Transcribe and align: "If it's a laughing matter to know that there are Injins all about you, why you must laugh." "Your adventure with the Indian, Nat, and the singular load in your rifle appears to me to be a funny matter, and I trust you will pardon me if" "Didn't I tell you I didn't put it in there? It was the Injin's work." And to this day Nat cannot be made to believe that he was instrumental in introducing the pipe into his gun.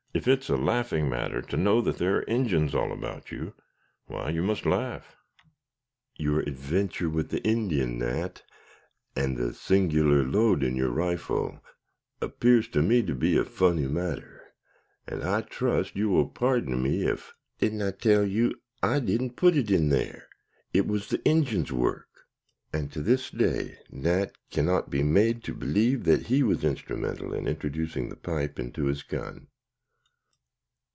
"If 0.13 0.27
it's 0.27 0.49
a 0.49 0.57
laughing 0.57 1.07
matter 1.09 1.41
to 1.43 1.55
know 1.55 1.79
that 1.81 1.97
there 1.97 2.17
are 2.17 2.21
Injins 2.23 2.75
all 2.75 2.91
about 2.91 3.31
you, 3.31 3.53
why 4.07 4.29
you 4.31 4.43
must 4.43 4.65
laugh." 4.65 5.15
"Your 6.17 6.41
adventure 6.41 7.09
with 7.09 7.29
the 7.29 7.41
Indian, 7.45 7.99
Nat, 7.99 8.43
and 9.15 9.37
the 9.37 9.53
singular 9.53 10.25
load 10.25 10.63
in 10.63 10.75
your 10.75 10.89
rifle 10.91 11.61
appears 12.21 12.67
to 12.67 12.81
me 12.81 13.01
to 13.03 13.15
be 13.15 13.37
a 13.37 13.45
funny 13.45 13.87
matter, 13.87 14.43
and 15.07 15.23
I 15.23 15.43
trust 15.43 15.95
you 15.95 16.09
will 16.09 16.27
pardon 16.27 16.83
me 16.83 17.05
if" 17.05 17.33
"Didn't 17.61 17.81
I 17.81 17.91
tell 17.91 18.25
you 18.27 18.59
I 18.83 18.99
didn't 18.99 19.37
put 19.37 19.55
it 19.55 19.71
in 19.71 19.87
there? 19.87 20.27
It 20.73 20.87
was 20.87 21.07
the 21.07 21.23
Injin's 21.23 21.71
work." 21.71 22.09
And 22.73 22.91
to 22.91 23.01
this 23.01 23.29
day 23.29 23.77
Nat 23.91 24.33
cannot 24.51 24.89
be 24.89 25.03
made 25.03 25.41
to 25.45 25.53
believe 25.53 26.03
that 26.03 26.27
he 26.27 26.43
was 26.43 26.65
instrumental 26.65 27.33
in 27.33 27.47
introducing 27.47 28.09
the 28.09 28.17
pipe 28.17 28.59
into 28.59 28.87
his 28.87 29.03
gun. 29.03 29.47